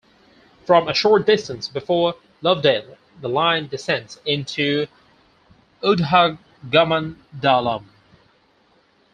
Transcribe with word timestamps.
From 0.65 0.87
a 0.87 0.95
short 0.95 1.27
distance 1.27 1.67
before 1.67 2.15
Lovedale, 2.41 2.97
the 3.19 3.29
line 3.29 3.67
descends 3.67 4.19
into 4.25 4.87
Udhagamandalam. 5.83 7.85